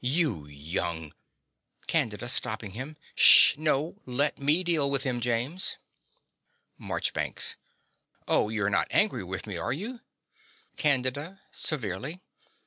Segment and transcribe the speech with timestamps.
[0.03, 1.13] You young
[1.85, 2.97] CANDIDA (Stopping him).
[3.13, 5.77] Sh no, let me deal with him, James.
[6.79, 7.57] MARCHBANKS.
[8.27, 9.99] Oh, you're not angry with me, are you?
[10.75, 12.19] CANDIDA (severely).